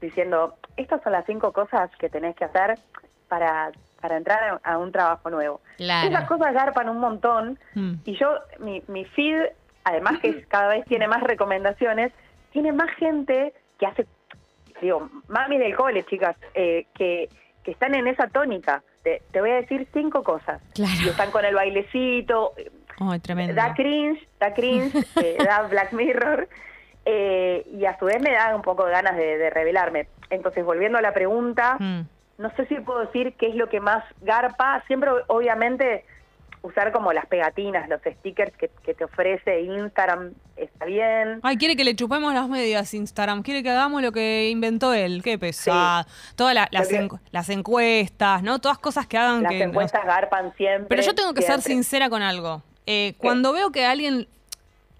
diciendo, 0.00 0.56
estas 0.78 1.02
son 1.02 1.12
las 1.12 1.26
cinco 1.26 1.52
cosas 1.52 1.90
que 1.98 2.08
tenés 2.08 2.34
que 2.34 2.44
hacer 2.46 2.78
para, 3.28 3.72
para 4.00 4.16
entrar 4.16 4.58
a, 4.64 4.72
a 4.72 4.78
un 4.78 4.90
trabajo 4.90 5.28
nuevo. 5.28 5.60
Claro. 5.76 6.08
Esas 6.08 6.26
cosas 6.26 6.54
garpan 6.54 6.88
un 6.88 6.98
montón 6.98 7.58
Mm. 7.74 7.94
y 8.06 8.16
yo, 8.16 8.34
mi, 8.58 8.82
mi 8.88 9.04
feed, 9.04 9.38
además 9.84 10.18
que 10.20 10.44
cada 10.44 10.68
vez 10.68 10.86
tiene 10.86 11.08
más 11.08 11.22
recomendaciones, 11.22 12.10
tiene 12.52 12.72
más 12.72 12.90
gente 12.96 13.52
que 13.78 13.86
hace, 13.86 14.06
digo, 14.80 15.08
mamis 15.28 15.58
del 15.58 15.74
cole, 15.76 16.04
chicas, 16.04 16.36
eh, 16.54 16.86
que, 16.94 17.28
que 17.64 17.70
están 17.72 17.94
en 17.94 18.06
esa 18.06 18.28
tónica. 18.28 18.82
Te, 19.02 19.22
te 19.32 19.40
voy 19.40 19.50
a 19.50 19.54
decir 19.56 19.86
cinco 19.92 20.22
cosas. 20.22 20.62
Claro. 20.74 20.92
Y 21.04 21.08
están 21.08 21.30
con 21.32 21.44
el 21.44 21.54
bailecito, 21.54 22.52
Ay, 23.00 23.18
tremendo. 23.20 23.54
da 23.54 23.74
cringe, 23.74 24.28
da 24.38 24.54
cringe, 24.54 24.94
eh, 25.22 25.36
da 25.44 25.62
Black 25.62 25.92
Mirror, 25.92 26.48
eh, 27.04 27.66
y 27.72 27.84
a 27.84 27.98
su 27.98 28.04
vez 28.04 28.20
me 28.22 28.30
da 28.32 28.54
un 28.54 28.62
poco 28.62 28.84
de 28.86 28.92
ganas 28.92 29.16
de, 29.16 29.38
de 29.38 29.50
revelarme. 29.50 30.06
Entonces, 30.30 30.64
volviendo 30.64 30.98
a 30.98 31.02
la 31.02 31.12
pregunta, 31.12 31.76
Mm. 31.80 32.02
no 32.38 32.50
sé 32.56 32.66
si 32.66 32.76
puedo 32.76 33.00
decir 33.00 33.34
qué 33.36 33.48
es 33.48 33.54
lo 33.56 33.68
que 33.68 33.80
más 33.80 34.04
garpa. 34.20 34.82
Siempre, 34.86 35.10
obviamente, 35.26 36.04
usar 36.62 36.92
como 36.92 37.12
las 37.12 37.26
pegatinas, 37.26 37.88
los 37.88 38.00
stickers 38.00 38.56
que, 38.56 38.70
que 38.84 38.94
te 38.94 39.04
ofrece 39.04 39.62
Instagram, 39.62 40.32
está 40.56 40.84
bien. 40.84 41.40
Ay, 41.42 41.56
quiere 41.56 41.74
que 41.76 41.82
le 41.84 41.96
chupemos 41.96 42.32
las 42.32 42.48
medias 42.48 42.94
Instagram, 42.94 43.42
quiere 43.42 43.62
que 43.62 43.70
hagamos 43.70 44.00
lo 44.00 44.12
que 44.12 44.48
inventó 44.50 44.94
él, 44.94 45.22
qué 45.22 45.38
pesada. 45.38 46.06
Todas 46.36 46.54
la- 46.54 46.68
las, 46.70 46.88
encu- 46.90 47.18
las 47.32 47.48
encuestas, 47.48 48.42
¿no? 48.42 48.60
Todas 48.60 48.78
cosas 48.78 49.06
que 49.06 49.18
hagan 49.18 49.42
Las 49.42 49.52
que... 49.52 49.62
encuestas 49.62 50.04
garpan 50.06 50.54
siempre. 50.56 50.86
Pero 50.88 51.02
yo 51.02 51.14
tengo 51.14 51.34
que 51.34 51.42
ser 51.42 51.60
sincera 51.62 52.08
con 52.08 52.22
algo. 52.22 52.62
Eh, 52.86 53.14
cuando 53.18 53.52
veo 53.52 53.70
que 53.72 53.84
alguien, 53.84 54.28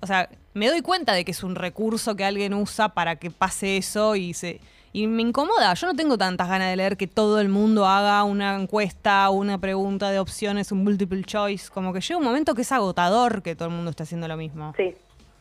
o 0.00 0.07
sea, 0.07 0.28
me 0.54 0.69
doy 0.69 0.83
cuenta 0.83 1.12
de 1.14 1.25
que 1.25 1.31
es 1.31 1.42
un 1.42 1.54
recurso 1.54 2.16
que 2.16 2.25
alguien 2.25 2.54
usa 2.54 2.90
para 2.90 3.16
que 3.16 3.31
pase 3.31 3.76
eso 3.76 4.16
y 4.16 4.35
se 4.35 4.61
y 4.92 5.06
me 5.06 5.22
incomoda. 5.22 5.72
Yo 5.75 5.87
no 5.87 5.94
tengo 5.94 6.18
tantas 6.18 6.49
ganas 6.49 6.68
de 6.70 6.76
leer 6.76 6.96
que 6.96 7.06
todo 7.06 7.40
el 7.40 7.49
mundo 7.49 7.87
haga 7.87 8.22
una 8.25 8.54
encuesta, 8.54 9.28
una 9.30 9.58
pregunta 9.58 10.11
de 10.11 10.18
opciones, 10.18 10.70
un 10.72 10.84
multiple 10.84 11.22
choice. 11.25 11.70
Como 11.72 11.92
que 11.92 12.00
llega 12.00 12.18
un 12.18 12.25
momento 12.25 12.54
que 12.54 12.62
es 12.62 12.72
agotador 12.72 13.42
que 13.42 13.54
todo 13.56 13.68
el 13.68 13.75
mundo 13.75 13.90
esté 13.90 14.02
haciendo 14.02 14.28
lo 14.28 14.37
mismo. 14.37 14.75
Sí, 14.76 14.94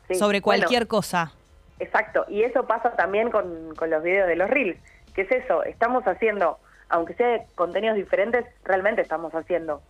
sí. 0.08 0.16
Sobre 0.16 0.40
Bueno, 0.40 0.62
cualquier 0.62 0.88
cosa. 0.88 1.34
Exacto, 1.80 2.26
y 2.30 2.44
eso 2.44 2.66
pasa 2.68 2.92
también 2.96 3.32
con, 3.32 3.74
con 3.76 3.90
los 3.90 4.04
videos 4.04 4.28
de 4.28 4.36
los 4.36 4.50
reels, 4.50 4.78
que 5.16 5.24
es 5.24 5.32
eso, 5.32 5.64
estamos 5.64 6.04
haciendo, 6.06 6.60
aunque 6.90 7.16
sea 7.16 7.28
de 7.28 7.42
contenidos 7.56 7.98
diferentes, 7.98 8.46
realmente 8.64 9.02
estamos 9.02 9.34
haciendo 9.34 9.82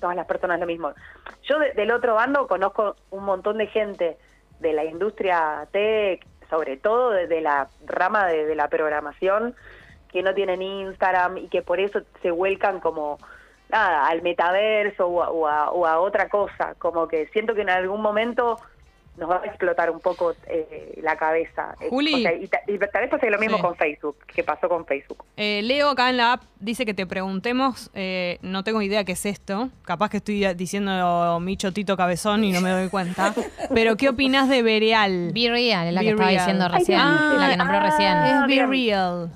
todas 0.00 0.14
las 0.14 0.26
personas 0.26 0.60
lo 0.60 0.66
mismo. 0.66 0.92
Yo 1.42 1.58
de- 1.58 1.72
del 1.72 1.90
otro 1.90 2.14
bando 2.14 2.46
conozco 2.46 2.94
un 3.10 3.24
montón 3.24 3.58
de 3.58 3.66
gente 3.66 4.16
de 4.60 4.72
la 4.72 4.84
industria 4.84 5.66
tech, 5.72 6.24
sobre 6.52 6.76
todo 6.76 7.12
de, 7.12 7.26
de 7.28 7.40
la 7.40 7.68
rama 7.86 8.26
de, 8.26 8.54
la 8.54 8.68
programación, 8.68 9.54
que 10.10 10.22
no 10.22 10.34
tienen 10.34 10.60
Instagram 10.60 11.38
y 11.38 11.48
que 11.48 11.62
por 11.62 11.80
eso 11.80 12.02
se 12.20 12.30
vuelcan 12.30 12.78
como 12.78 13.16
nada 13.70 14.06
al 14.06 14.20
metaverso 14.20 15.08
o 15.08 15.46
a 15.46 15.98
otra 15.98 16.28
cosa, 16.28 16.74
como 16.78 17.08
que 17.08 17.26
siento 17.28 17.54
que 17.54 17.62
en 17.62 17.70
algún 17.70 18.02
momento 18.02 18.58
nos 19.16 19.28
va 19.30 19.42
a 19.42 19.46
explotar 19.46 19.90
un 19.90 20.00
poco 20.00 20.34
eh, 20.46 20.98
la 21.02 21.16
cabeza. 21.16 21.74
Eh, 21.80 21.88
Juli. 21.90 22.14
o 22.14 22.18
sea, 22.18 22.32
y, 22.34 22.46
ta- 22.46 22.60
y 22.66 22.78
tal 22.78 23.02
vez 23.02 23.10
pase 23.10 23.28
lo 23.30 23.38
mismo 23.38 23.58
Sí. 23.58 23.62
con 23.62 23.76
Facebook, 23.76 24.16
que 24.26 24.42
pasó 24.42 24.68
con 24.70 24.86
Facebook. 24.86 25.22
Eh, 25.36 25.60
Leo 25.64 25.90
acá 25.90 26.08
en 26.08 26.16
la 26.16 26.32
app 26.34 26.42
dice 26.60 26.86
que 26.86 26.94
te 26.94 27.06
preguntemos, 27.06 27.90
eh, 27.94 28.38
no 28.40 28.64
tengo 28.64 28.80
idea 28.80 29.04
qué 29.04 29.12
es 29.12 29.26
esto, 29.26 29.68
capaz 29.84 30.08
que 30.08 30.16
estoy 30.16 30.54
diciendo 30.54 31.38
Micho 31.40 31.72
Tito 31.72 31.96
Cabezón 31.96 32.42
y 32.44 32.52
no 32.52 32.60
me 32.62 32.70
doy 32.70 32.88
cuenta, 32.88 33.34
pero 33.74 33.96
¿qué 33.96 34.08
opinas 34.08 34.48
de 34.48 34.62
Bereal? 34.62 35.30
Be 35.34 35.50
Real, 35.50 35.88
es 35.88 35.92
la 35.94 36.00
Be 36.00 36.06
que 36.06 36.10
estaba 36.12 36.28
Real. 36.30 36.38
diciendo 36.40 36.64
Ay, 36.70 36.78
recién, 36.78 36.98
ah, 37.00 37.34
la 37.38 37.48
que 37.50 37.56
nombró 37.58 37.76
ah, 37.76 37.80
recién. 37.80 38.18
Es 38.18 38.46
Be. 38.46 38.66
Real. 38.66 39.30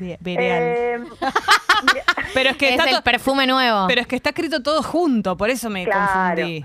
Eh, 0.00 0.98
pero 2.34 2.50
es 2.50 2.56
que 2.56 2.66
es 2.74 2.78
está 2.78 2.90
el 2.90 3.02
perfume 3.02 3.46
nuevo. 3.46 3.86
pero 3.88 4.00
es 4.00 4.06
que 4.06 4.16
está 4.16 4.30
escrito 4.30 4.62
todo 4.62 4.82
junto, 4.82 5.36
por 5.36 5.50
eso 5.50 5.70
me 5.70 5.84
Claro. 5.84 6.36
confundí. 6.42 6.64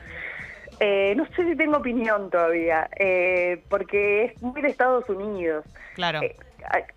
Eh, 0.79 1.13
no 1.15 1.25
sé 1.35 1.43
si 1.45 1.55
tengo 1.55 1.77
opinión 1.77 2.29
todavía, 2.29 2.89
eh, 2.97 3.63
porque 3.69 4.25
es 4.25 4.41
muy 4.41 4.61
de 4.61 4.69
Estados 4.69 5.09
Unidos. 5.09 5.65
Claro. 5.95 6.21
Eh, 6.21 6.35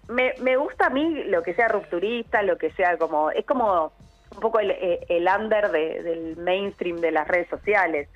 me, 0.08 0.34
me 0.42 0.56
gusta 0.56 0.86
a 0.86 0.90
mí 0.90 1.24
lo 1.24 1.42
que 1.42 1.54
sea 1.54 1.68
rupturista, 1.68 2.42
lo 2.42 2.58
que 2.58 2.70
sea 2.72 2.96
como... 2.98 3.30
Es 3.30 3.44
como 3.46 3.92
un 4.34 4.40
poco 4.40 4.60
el, 4.60 4.70
eh, 4.70 5.00
el 5.08 5.26
under 5.28 5.70
de- 5.70 6.02
del 6.02 6.36
mainstream 6.36 6.98
de 6.98 7.10
las 7.10 7.26
redes 7.26 7.48
sociales. 7.48 8.08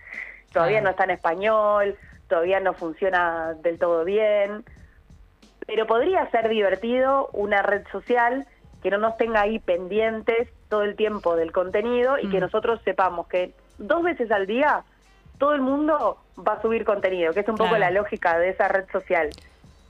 Todavía 0.53 0.79
Claro. 0.81 0.85
no 0.85 0.91
está 0.91 1.05
en 1.05 1.11
español, 1.11 1.97
todavía 2.29 2.61
no 2.61 2.73
funciona 2.75 3.55
del 3.63 3.79
todo 3.79 4.05
bien, 4.05 4.65
pero 5.67 5.87
podría 5.87 6.31
ser 6.31 6.49
divertido 6.49 7.29
una 7.33 7.63
red 7.63 7.83
social 7.91 8.47
que 8.83 8.91
no 8.91 8.99
nos 8.99 9.17
tenga 9.17 9.41
ahí 9.41 9.59
pendientes 9.59 10.49
todo 10.69 10.83
el 10.83 10.95
tiempo 10.95 11.37
del 11.37 11.53
contenido 11.53 12.19
y 12.19 12.29
que 12.31 12.37
Mm. 12.37 12.41
nosotros 12.41 12.81
sepamos 12.85 13.27
que 13.29 13.53
dos 13.79 14.03
veces 14.03 14.31
al 14.31 14.47
día 14.47 14.85
todo 15.39 15.55
el 15.55 15.61
mundo 15.61 16.19
va 16.47 16.55
a 16.55 16.63
subir 16.63 16.85
contenido, 16.85 17.33
que 17.33 17.41
es 17.41 17.49
un 17.49 17.57
poco 17.57 17.71
Claro. 17.71 17.81
la 17.85 17.91
lógica 17.91 18.39
de 18.39 18.51
esa 18.51 18.69
red 18.69 18.85
social. 18.93 19.31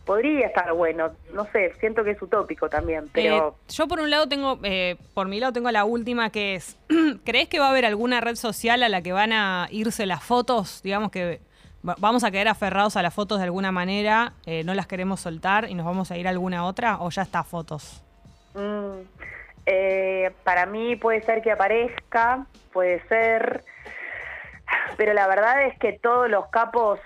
Podría 0.04 0.46
estar 0.48 0.72
bueno, 0.74 1.12
no 1.32 1.46
sé, 1.46 1.72
siento 1.80 2.04
que 2.04 2.10
es 2.10 2.20
utópico 2.20 2.68
también, 2.68 3.08
pero 3.12 3.48
Eh, 3.48 3.72
yo 3.72 3.88
por 3.88 4.00
un 4.00 4.10
lado 4.10 4.28
tengo, 4.28 4.58
eh, 4.62 4.96
por 5.14 5.28
mi 5.28 5.40
lado 5.40 5.52
tengo 5.54 5.70
la 5.70 5.84
última 5.86 6.28
que 6.30 6.56
es, 6.56 6.76
¿crees 7.24 7.48
que 7.48 7.58
va 7.58 7.68
a 7.68 7.70
haber 7.70 7.86
alguna 7.86 8.20
red 8.20 8.36
social 8.36 8.82
a 8.82 8.88
la 8.90 9.00
que 9.00 9.12
van 9.12 9.32
a 9.32 9.66
irse 9.70 10.04
las 10.04 10.22
fotos? 10.22 10.82
Digamos 10.82 11.10
que 11.10 11.40
va- 11.88 11.96
vamos 11.98 12.22
a 12.22 12.30
quedar 12.30 12.48
aferrados 12.48 12.96
a 12.98 13.02
las 13.02 13.14
fotos 13.14 13.38
de 13.38 13.44
alguna 13.44 13.72
manera, 13.72 14.34
eh, 14.44 14.62
no 14.64 14.74
las 14.74 14.86
queremos 14.86 15.20
soltar 15.20 15.70
y 15.70 15.74
nos 15.74 15.86
vamos 15.86 16.10
a 16.10 16.18
ir 16.18 16.26
a 16.26 16.30
alguna 16.30 16.66
otra 16.66 16.98
o 17.00 17.08
ya 17.10 17.22
está 17.22 17.42
fotos. 17.42 18.02
mm, 18.54 19.00
eh, 19.66 20.32
para 20.44 20.66
mí 20.66 20.96
puede 20.96 21.22
ser 21.22 21.40
que 21.40 21.50
aparezca, 21.50 22.46
puede 22.72 23.00
ser, 23.08 23.64
pero 24.96 25.12
la 25.12 25.26
verdad 25.26 25.66
es 25.66 25.78
que 25.78 25.92
todos 25.92 26.28
los 26.30 26.46
capos 26.48 27.00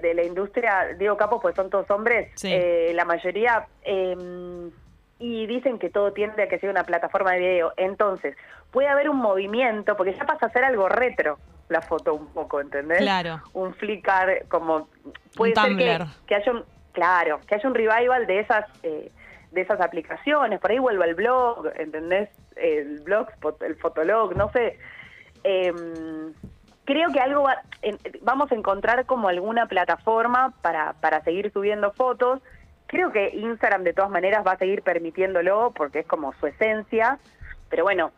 de 0.00 0.14
la 0.14 0.22
industria, 0.24 0.88
digo 0.98 1.16
capos 1.16 1.40
pues 1.42 1.54
son 1.54 1.70
todos 1.70 1.90
hombres, 1.90 2.30
Sí. 2.36 2.50
eh, 2.52 2.92
la 2.94 3.04
mayoría, 3.04 3.66
eh, 3.82 4.70
y 5.18 5.46
dicen 5.46 5.78
que 5.78 5.90
todo 5.90 6.12
tiende 6.12 6.42
a 6.42 6.48
que 6.48 6.58
sea 6.58 6.70
una 6.70 6.84
plataforma 6.84 7.32
de 7.32 7.38
video. 7.38 7.72
Entonces, 7.76 8.36
puede 8.72 8.88
haber 8.88 9.08
un 9.08 9.16
movimiento, 9.18 9.96
porque 9.96 10.12
ya 10.14 10.24
pasa 10.26 10.46
a 10.46 10.50
ser 10.50 10.64
algo 10.64 10.88
retro 10.88 11.38
la 11.68 11.80
foto 11.80 12.12
un 12.14 12.26
poco, 12.26 12.60
¿entendés? 12.60 12.98
Claro. 12.98 13.40
Un 13.54 13.74
Flickr, 13.74 14.46
como 14.48 14.88
puede 15.36 15.52
Un 15.52 15.62
ser 15.62 15.76
que, 15.76 15.86
Tumblr. 15.94 16.06
que 16.26 16.34
haya 16.34 16.52
un, 16.52 16.64
claro, 16.92 17.40
que 17.46 17.54
haya 17.54 17.68
un 17.68 17.74
revival 17.74 18.26
de 18.26 18.40
esas 18.40 18.66
eh, 18.82 19.10
de 19.52 19.60
esas 19.60 19.80
aplicaciones, 19.80 20.58
por 20.58 20.72
ahí 20.72 20.78
vuelva 20.80 21.04
el 21.06 21.14
blog, 21.14 21.68
¿entendés? 21.76 22.28
El 22.56 23.00
blog, 23.00 23.28
el 23.60 23.76
fotolog, 23.76 24.36
no 24.36 24.50
sé. 24.50 24.78
Creo 26.84 27.10
que 27.12 27.20
algo 27.20 27.42
va- 27.44 27.62
en- 27.82 27.98
vamos 28.22 28.50
a 28.52 28.54
encontrar 28.54 29.06
como 29.06 29.28
alguna 29.28 29.66
plataforma 29.66 30.52
para, 30.62 30.92
para 30.94 31.22
seguir 31.22 31.50
subiendo 31.52 31.92
fotos. 31.92 32.40
Creo 32.86 33.10
que 33.12 33.30
Instagram 33.30 33.82
de 33.84 33.92
todas 33.94 34.10
maneras 34.10 34.44
va 34.46 34.52
a 34.52 34.58
seguir 34.58 34.82
permitiéndolo 34.82 35.72
porque 35.74 36.00
es 36.00 36.06
como 36.06 36.32
su 36.34 36.46
esencia, 36.46 37.18
pero 37.70 37.84
bueno, 37.84 38.12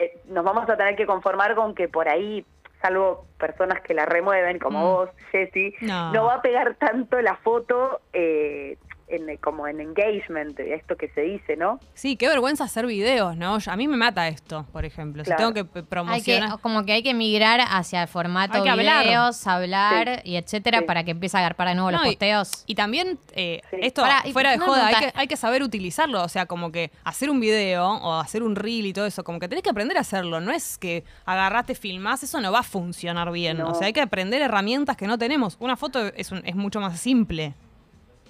eh, 0.00 0.18
nos 0.26 0.44
vamos 0.44 0.68
a 0.68 0.76
tener 0.76 0.96
que 0.96 1.06
conformar 1.06 1.54
con 1.54 1.74
que 1.74 1.88
por 1.88 2.08
ahí, 2.08 2.44
salvo 2.82 3.26
personas 3.38 3.80
que 3.82 3.94
la 3.94 4.04
remueven, 4.06 4.58
como 4.58 4.78
Mm. 4.78 4.82
vos, 4.82 5.10
Jessy, 5.32 5.74
No. 5.82 6.12
no. 6.12 6.24
va 6.24 6.34
a 6.34 6.42
pegar 6.42 6.74
tanto 6.74 7.20
la 7.20 7.36
foto 7.36 8.00
eh, 8.12 8.76
en, 9.10 9.36
como 9.38 9.66
en 9.66 9.80
engagement, 9.80 10.58
esto 10.60 10.96
que 10.96 11.08
se 11.10 11.22
dice, 11.22 11.56
¿no? 11.56 11.80
Sí, 11.94 12.16
qué 12.16 12.28
vergüenza 12.28 12.64
hacer 12.64 12.86
videos, 12.86 13.36
¿no? 13.36 13.58
Yo- 13.58 13.72
A 13.72 13.76
mí 13.76 13.88
me 13.88 13.96
mata 13.96 14.28
esto, 14.28 14.66
por 14.72 14.84
ejemplo. 14.84 15.24
Si 15.24 15.30
tengo 15.36 15.52
que 15.54 15.64
p- 15.64 15.78
Hay 15.78 15.82
que, 15.82 15.88
promocionar... 15.88 16.60
como 16.60 16.84
que 16.84 16.92
hay 16.92 17.02
que 17.02 17.14
migrar 17.14 17.60
hacia 17.68 18.02
el 18.02 18.08
formato 18.08 18.58
hablar. 18.58 19.04
videos, 19.04 19.46
hablar 19.46 20.20
y 20.24 20.36
etcétera 20.36 20.78
Sí. 20.80 20.84
para 20.84 21.04
que 21.04 21.12
empiece 21.12 21.36
a 21.36 21.40
agarpar 21.40 21.68
de 21.68 21.74
nuevo 21.74 21.90
los 21.90 22.00
No, 22.00 22.06
posteos. 22.06 22.64
Y 22.66 22.74
también, 22.74 23.18
eh, 23.32 23.60
Sí. 23.70 23.76
esto 23.82 24.02
Pará, 24.02 24.22
fuera 24.32 24.50
de 24.52 24.58
joda, 24.58 24.86
hay 24.88 24.94
que, 24.94 25.12
hay 25.14 25.26
que 25.28 25.36
saber 25.36 25.62
utilizarlo. 25.62 26.22
O 26.22 26.28
sea, 26.28 26.46
como 26.46 26.70
que 26.72 26.90
hacer 27.04 27.30
un 27.30 27.40
video 27.40 27.86
o 27.88 28.14
hacer 28.20 28.42
un 28.42 28.56
reel 28.56 28.86
y 28.86 28.92
todo 28.92 29.06
eso, 29.06 29.24
como 29.24 29.38
que 29.40 29.48
tenés 29.48 29.62
que 29.62 29.70
aprender 29.70 29.96
a 29.96 30.00
hacerlo. 30.00 30.40
No 30.40 30.52
es 30.52 30.78
que 30.78 31.04
agarrate, 31.24 31.74
filmás, 31.74 32.22
eso 32.22 32.40
no 32.40 32.52
va 32.52 32.60
a 32.60 32.62
funcionar 32.62 33.30
bien. 33.32 33.58
No. 33.58 33.70
O 33.70 33.74
sea, 33.74 33.86
hay 33.86 33.92
que 33.92 34.00
aprender 34.00 34.42
herramientas 34.42 34.96
que 34.96 35.06
no 35.06 35.18
tenemos. 35.18 35.56
Una 35.60 35.76
foto 35.76 36.06
es, 36.14 36.30
un- 36.32 36.42
es 36.44 36.54
mucho 36.54 36.80
más 36.80 36.98
simple. 37.00 37.54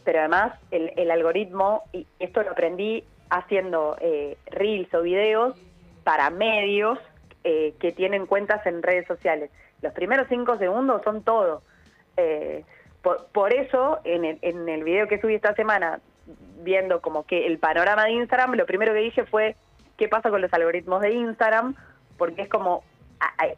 Pero 0.09 0.21
además 0.21 0.55
el, 0.71 0.91
el 0.97 1.11
algoritmo, 1.11 1.83
y 1.93 2.07
esto 2.19 2.43
lo 2.43 2.53
aprendí 2.53 3.05
haciendo 3.29 3.95
eh, 4.01 4.39
reels 4.47 4.89
o 4.95 5.03
videos 5.03 5.55
para 6.03 6.31
medios 6.31 6.99
eh, 7.45 7.75
que 7.79 7.93
tienen 7.93 8.25
cuentas 8.25 8.65
en 8.65 8.83
redes 8.83 9.07
sociales. 9.07 9.51
Los 9.83 9.93
primeros 9.93 10.27
cinco 10.31 10.57
segundos 10.57 11.03
son 11.05 11.23
todo. 11.25 11.61
Eh, 12.17 12.65
por, 13.03 13.27
por 13.33 13.53
eso, 13.53 13.99
en 14.05 14.25
el, 14.25 14.39
en 14.41 14.67
el 14.71 14.83
video 14.83 15.09
que 15.09 15.21
subí 15.21 15.35
esta 15.35 15.53
semana, 15.55 16.01
viendo 16.63 17.03
como 17.03 17.27
que 17.27 17.47
el 17.47 17.59
panorama 17.59 18.05
de 18.05 18.13
Instagram, 18.13 18.55
lo 18.55 18.65
primero 18.65 18.95
que 18.95 19.01
dije 19.01 19.27
fue, 19.27 19.57
¿qué 19.99 20.09
pasa 20.09 20.31
con 20.31 20.41
los 20.41 20.55
algoritmos 20.55 21.03
de 21.03 21.13
Instagram? 21.13 21.75
Porque 22.17 22.41
es 22.41 22.49
como, 22.49 22.83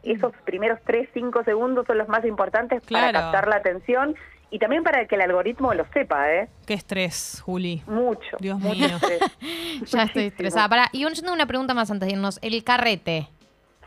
esos 0.03 0.33
primeros 0.43 0.79
tres, 0.85 1.07
cinco 1.13 1.45
segundos 1.45 1.87
son 1.87 1.97
los 1.97 2.09
más 2.09 2.25
importantes 2.25 2.83
Claro. 2.83 3.07
para 3.07 3.21
captar 3.21 3.47
la 3.47 3.55
atención 3.55 4.17
y 4.51 4.59
también 4.59 4.83
para 4.83 5.07
que 5.07 5.15
el 5.15 5.21
algoritmo 5.21 5.73
lo 5.73 5.85
sepa, 5.93 6.31
¿eh? 6.31 6.49
Qué 6.67 6.73
estrés, 6.75 7.41
Juli. 7.43 7.81
Mucho. 7.87 8.37
Dios 8.39 8.59
mucho 8.59 8.75
mío. 8.75 8.87
estrés. 8.87 9.19
Ya 9.91 10.03
estoy 10.03 10.23
estresada. 10.25 10.69
Pará, 10.69 10.89
y 10.91 10.99
yo 10.99 11.11
tengo 11.11 11.33
una 11.33 11.47
pregunta 11.47 11.73
más 11.73 11.89
antes 11.89 12.07
de 12.07 12.13
irnos. 12.13 12.37
El 12.43 12.63
carrete. 12.63 13.27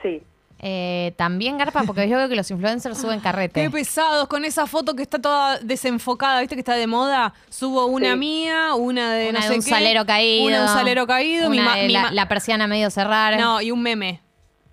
Sí. 0.03 0.23
Eh, 0.67 1.13
También 1.17 1.59
garpa, 1.59 1.83
porque 1.83 2.09
yo 2.09 2.17
veo 2.17 2.29
que 2.29 2.37
los 2.37 2.51
influencers 2.51 2.97
suben 2.99 3.21
carrete. 3.21 3.61
Qué 3.63 3.69
pesados 3.71 4.27
con 4.29 4.47
esa 4.47 4.67
foto 4.67 4.95
que 4.97 5.03
está 5.03 5.19
toda 5.21 5.59
desenfocada, 5.59 6.41
¿viste 6.41 6.55
que 6.55 6.61
está 6.61 6.75
de 6.75 6.87
moda? 6.87 7.35
Subo 7.51 7.85
una 7.87 8.13
Sí. 8.13 8.17
mía, 8.19 8.75
una 8.75 9.13
de 9.13 9.29
una 9.29 9.41
no 9.41 9.45
de 9.45 9.49
sé 9.51 9.59
un 9.59 9.65
qué, 9.65 9.71
salero 9.71 10.07
caído. 10.07 10.47
Una 10.47 10.57
de 10.59 10.63
un 10.63 10.69
salero 10.69 11.07
caído, 11.07 11.51
mi 11.51 11.59
una 11.59 11.77
de 11.77 11.87
mi 11.89 11.93
la, 11.93 12.03
ma- 12.05 12.13
la 12.13 12.29
persiana 12.29 12.67
medio 12.67 12.89
cerrar. 12.89 13.39
No, 13.39 13.61
y 13.61 13.71
un 13.73 13.83
meme. 13.83 14.23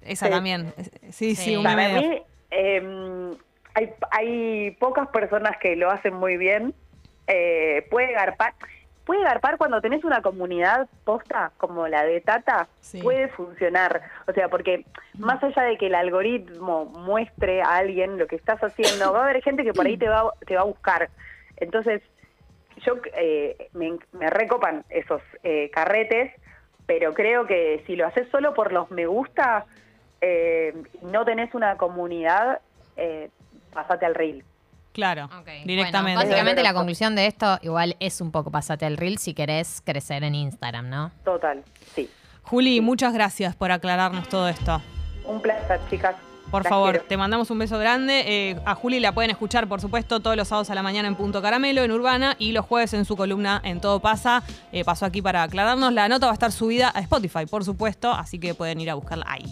Esa 0.02 0.28
Sí. 0.28 0.32
también. 0.32 0.74
Sí, 1.10 1.36
sí, 1.36 1.44
Sí. 1.44 1.56
un 1.58 1.64
Para 1.64 1.76
meme. 1.76 2.08
mí, 2.08 2.22
eh, 2.52 3.34
hay, 3.74 3.94
hay 4.12 4.72
pocas 4.80 5.08
personas 5.10 5.58
que 5.58 5.76
lo 5.76 5.90
hacen 5.90 6.14
muy 6.14 6.38
bien. 6.38 6.74
Eh, 7.28 7.88
puede 7.90 8.12
garpar. 8.14 8.54
puede 9.06 9.24
garpar 9.24 9.58
cuando 9.58 9.82
tenés 9.82 10.04
una 10.04 10.22
comunidad 10.22 10.88
posta 11.06 11.52
como 11.58 11.88
la 11.88 12.04
de 12.06 12.22
Tata, 12.22 12.68
Sí. 12.82 13.02
puede 13.02 13.28
funcionar. 13.30 14.02
O 14.28 14.32
sea, 14.34 14.48
porque 14.50 14.86
más 15.18 15.44
allá 15.44 15.64
de 15.64 15.78
que 15.78 15.88
el 15.88 15.96
algoritmo 15.96 16.86
muestre 16.86 17.62
a 17.62 17.78
alguien 17.78 18.18
lo 18.18 18.28
que 18.28 18.36
estás 18.36 18.60
haciendo, 18.64 19.12
va 19.14 19.22
a 19.22 19.24
haber 19.30 19.42
gente 19.44 19.64
que 19.64 19.74
por 19.74 19.86
ahí 19.86 19.98
te 19.98 20.08
va, 20.08 20.32
te 20.46 20.56
va 20.56 20.62
a 20.62 20.66
buscar. 20.66 21.10
Entonces, 21.58 22.02
yo 22.86 22.96
eh, 23.16 23.70
me, 23.74 23.98
me 24.14 24.30
recopan 24.30 24.84
esos 24.90 25.22
eh, 25.44 25.70
carretes, 25.74 26.32
pero 26.86 27.14
creo 27.14 27.46
que 27.48 27.84
si 27.88 27.96
lo 27.96 28.06
haces 28.08 28.28
solo 28.30 28.54
por 28.54 28.72
los 28.72 28.92
me 28.92 29.06
gusta 29.08 29.66
eh, 30.22 30.74
no 31.02 31.26
tenés 31.26 31.54
una 31.56 31.76
comunidad, 31.78 32.60
eh, 32.98 33.30
pasate 33.74 34.06
al 34.06 34.16
reel. 34.16 34.44
Claro, 34.94 35.30
directamente. 35.66 36.16
Bueno, 36.16 36.30
básicamente 36.30 36.64
la 36.64 36.74
conclusión 36.74 37.16
de 37.16 37.26
esto 37.28 37.58
igual 37.62 37.96
es 38.02 38.20
un 38.20 38.32
poco 38.32 38.52
pasate 38.52 38.86
el 38.86 38.98
reel 38.98 39.18
si 39.20 39.34
querés 39.34 39.82
crecer 39.86 40.24
en 40.26 40.36
Instagram, 40.36 40.90
¿no? 40.90 41.12
Total, 41.24 41.64
sí. 41.96 42.10
Juli, 42.44 42.82
muchas 42.82 43.14
gracias 43.14 43.56
por 43.56 43.72
aclararnos 43.72 44.28
todo 44.28 44.50
esto. 44.50 44.82
Un 45.26 45.42
placer, 45.42 45.80
chicas. 45.90 46.16
Por 46.50 46.64
Las 46.64 46.70
favor, 46.70 46.92
quiero. 46.92 47.06
te 47.08 47.16
mandamos 47.16 47.50
un 47.50 47.60
beso 47.60 47.80
grande. 47.80 48.24
Eh, 48.26 48.60
a 48.66 48.76
Juli 48.76 49.00
la 49.00 49.14
pueden 49.14 49.32
escuchar, 49.32 49.68
por 49.70 49.80
supuesto, 49.80 50.20
todos 50.20 50.36
los 50.36 50.50
sábados 50.50 50.70
a 50.70 50.76
la 50.76 50.84
mañana 50.84 51.08
en 51.08 51.16
Punto 51.16 51.42
Caramelo, 51.42 51.82
en 51.84 51.92
Urbana, 51.94 52.36
y 52.40 52.52
los 52.52 52.66
jueves 52.66 52.94
en 52.94 53.06
su 53.06 53.16
columna 53.16 53.62
en 53.64 53.80
Todo 53.80 54.02
Pasa. 54.02 54.44
Eh, 54.74 54.84
pasó 54.84 55.06
aquí 55.06 55.22
para 55.22 55.44
aclararnos. 55.44 55.94
La 55.94 56.10
nota 56.10 56.26
va 56.26 56.32
a 56.32 56.34
estar 56.34 56.52
subida 56.52 56.92
a 56.94 57.00
Spotify, 57.00 57.46
por 57.46 57.64
supuesto, 57.64 58.12
así 58.12 58.38
que 58.38 58.54
pueden 58.54 58.82
ir 58.82 58.90
a 58.90 58.96
buscarla 58.96 59.26
ahí. 59.30 59.46